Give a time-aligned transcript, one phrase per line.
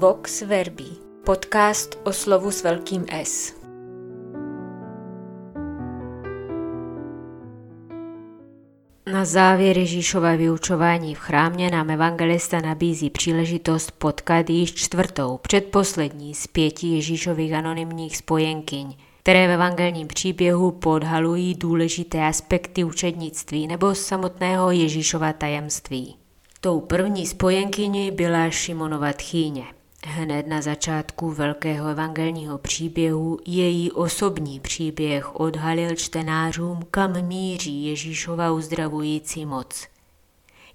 [0.00, 0.84] Vox Verbi,
[1.24, 3.54] podcast o slovu s velkým S.
[9.12, 16.46] Na závěr Ježíšova vyučování v chrámě nám evangelista nabízí příležitost potkat již čtvrtou, předposlední z
[16.46, 25.32] pěti Ježíšových anonymních spojenkyň, které v evangelním příběhu podhalují důležité aspekty učednictví nebo samotného Ježíšova
[25.32, 26.16] tajemství.
[26.60, 29.79] Tou první spojenkyní byla Šimonova tchýně.
[30.06, 39.46] Hned na začátku velkého evangelního příběhu její osobní příběh odhalil čtenářům, kam míří Ježíšova uzdravující
[39.46, 39.86] moc.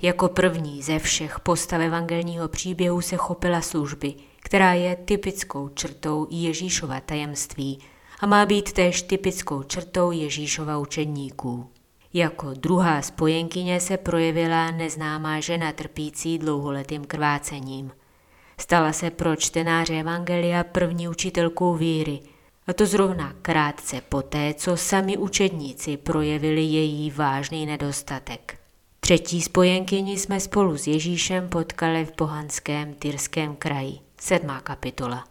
[0.02, 6.99] Jako první ze všech postav evangelního příběhu se chopila služby, která je typickou črtou Ježíšova
[6.99, 7.80] tajemství
[8.19, 11.69] a má být též typickou črtou Ježíšova učedníků.
[12.13, 17.91] Jako druhá spojenkyně se projevila neznámá žena trpící dlouholetým krvácením.
[18.58, 22.20] Stala se pro čtenáře Evangelia první učitelkou víry,
[22.67, 28.58] a to zrovna krátce poté, co sami učedníci projevili její vážný nedostatek.
[29.00, 34.00] Třetí spojenkyni jsme spolu s Ježíšem potkali v pohanském Tyrském kraji.
[34.20, 35.23] Sedmá kapitola.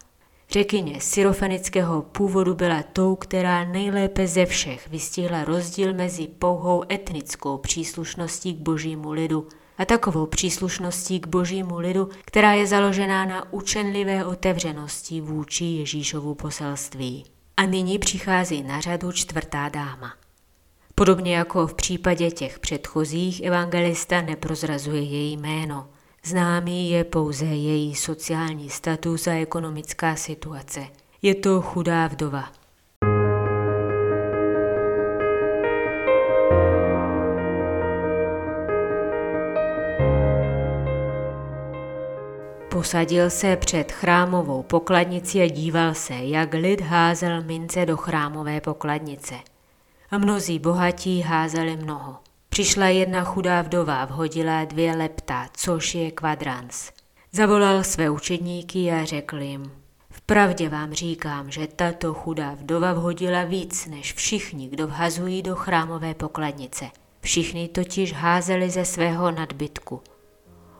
[0.50, 8.54] Řekyně syrofenického původu byla tou, která nejlépe ze všech vystihla rozdíl mezi pouhou etnickou příslušností
[8.54, 15.20] k božímu lidu a takovou příslušností k božímu lidu, která je založená na učenlivé otevřenosti
[15.20, 17.24] vůči Ježíšovu poselství.
[17.56, 20.14] A nyní přichází na řadu čtvrtá dáma.
[20.94, 25.88] Podobně jako v případě těch předchozích, evangelista neprozrazuje její jméno–
[26.26, 30.86] Známý je pouze její sociální status a ekonomická situace.
[31.22, 32.52] Je to chudá vdova.
[42.74, 49.34] Posadil se před chrámovou pokladnici a díval se, jak lid házel mince do chrámové pokladnice.
[50.10, 52.16] A mnozí bohatí házeli mnoho.
[52.48, 56.90] Přišla jedna chudá vdova, vhodila dvě lepta, což je kvadrans.
[57.32, 59.72] Zavolal své učedníky a řekl jim,
[60.10, 66.14] Vpravdě vám říkám, že tato chudá vdova vhodila víc než všichni, kdo vhazují do chrámové
[66.14, 66.84] pokladnice.
[67.20, 70.02] Všichni totiž házeli ze svého nadbytku.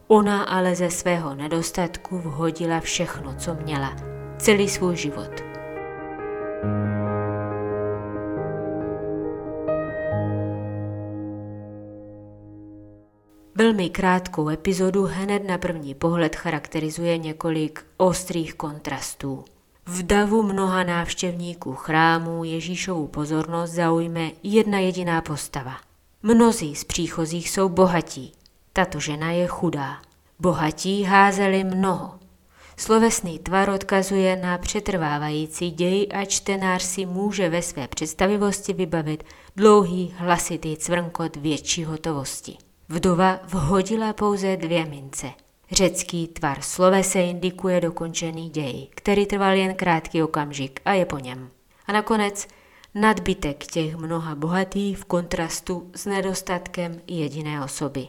[0.07, 3.97] Ona ale ze svého nedostatku vhodila všechno, co měla,
[4.39, 5.31] celý svůj život.
[13.57, 19.45] Velmi krátkou epizodu hned na první pohled charakterizuje několik ostrých kontrastů.
[19.87, 25.73] V davu mnoha návštěvníků chrámu Ježíšovu pozornost zaujme jedna jediná postava.
[26.23, 28.33] Mnozí z příchozích jsou bohatí,
[28.75, 29.99] tato žena je chudá.
[30.39, 32.15] Bohatí házeli mnoho.
[32.77, 39.25] Slovesný tvar odkazuje na přetrvávající děj a čtenář si může ve své představivosti vybavit
[39.57, 42.57] dlouhý hlasitý cvrnkot větší hotovosti.
[42.89, 45.27] Vdova vhodila pouze dvě mince.
[45.71, 51.51] Řecký tvar slovese indikuje dokončený děj, který trval jen krátký okamžik a je po něm.
[51.87, 52.49] A nakonec
[52.95, 58.09] nadbytek těch mnoha bohatých v kontrastu s nedostatkem jediné osoby.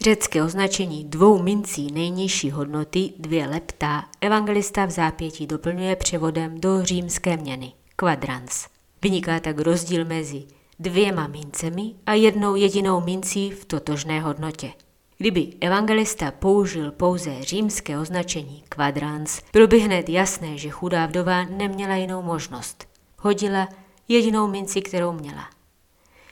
[0.00, 7.36] Řecké označení dvou mincí nejnižší hodnoty, dvě lepta, evangelista v zápětí doplňuje převodem do římské
[7.36, 8.66] měny, quadrans.
[9.02, 10.44] Vyniká tak rozdíl mezi
[10.78, 14.72] dvěma mincemi a jednou jedinou mincí v totožné hodnotě.
[15.18, 21.94] Kdyby evangelista použil pouze římské označení quadrans, bylo by hned jasné, že chudá vdova neměla
[21.94, 22.88] jinou možnost.
[23.18, 23.68] Hodila
[24.08, 25.55] jedinou minci, kterou měla.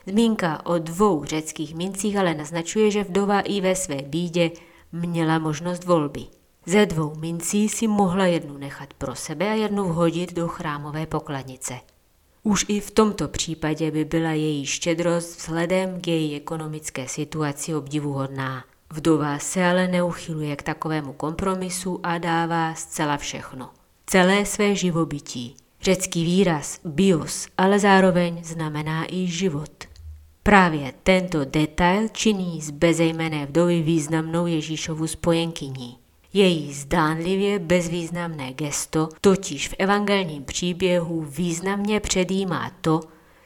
[0.06, 4.50] Zmínka o dvou řeckých mincích ale naznačuje, že vdova i ve své bídě
[4.92, 6.26] měla možnost volby.
[6.66, 11.74] Ze dvou mincí si mohla jednu nechat pro sebe a jednu vhodit do chrámové pokladnice.
[12.42, 18.64] Už i v tomto případě by byla její štědrost vzhledem k její ekonomické situaci obdivuhodná.
[18.92, 23.70] Vdova se ale neuchyluje k takovému kompromisu a dává zcela všechno.
[24.06, 25.56] Celé své živobytí.
[25.82, 29.93] Řecký výraz bios ale zároveň znamená i život.
[30.46, 35.98] Právě tento detail činí z bezejmené vdovy významnou Ježíšovu spojenkyní.
[36.32, 43.00] Její zdánlivě bezvýznamné gesto totiž v evangelním příběhu významně předjímá to,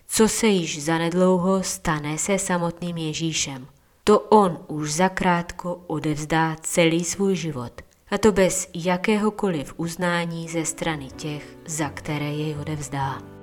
[0.07, 3.67] co se již zanedlouho stane se samotným Ježíšem.
[4.05, 7.73] To on už zakrátko odevzdá celý svůj život.
[8.11, 13.38] A to bez jakéhokoliv uznání ze strany těch, za které jej odevzdá.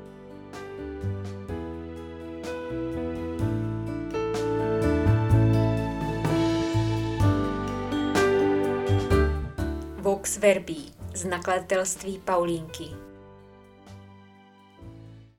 [10.25, 10.77] Vox Verbi,
[11.13, 13.04] z nakladatelství Paulínky.